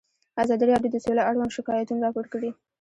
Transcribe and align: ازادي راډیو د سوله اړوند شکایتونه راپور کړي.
ازادي 0.43 0.65
راډیو 0.71 0.93
د 0.93 0.97
سوله 1.05 1.21
اړوند 1.29 1.55
شکایتونه 1.57 2.01
راپور 2.05 2.25
کړي. 2.33 2.51